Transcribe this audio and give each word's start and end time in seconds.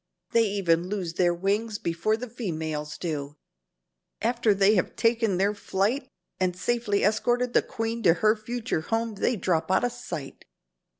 They 0.31 0.45
even 0.47 0.87
lose 0.89 1.13
their 1.13 1.31
wings 1.31 1.77
before 1.77 2.17
the 2.17 2.27
females 2.27 2.97
do. 2.97 3.37
After 4.23 4.51
they 4.51 4.73
have 4.73 4.95
taken 4.95 5.37
their 5.37 5.53
flight 5.53 6.07
and 6.39 6.55
safely 6.57 7.03
escorted 7.03 7.53
the 7.53 7.61
queen 7.61 8.01
to 8.01 8.15
her 8.15 8.35
future 8.35 8.81
home 8.81 9.13
they 9.13 9.35
drop 9.35 9.69
out 9.69 9.83
of 9.83 9.91
sight. 9.91 10.45